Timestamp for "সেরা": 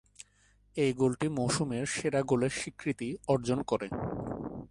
1.87-2.21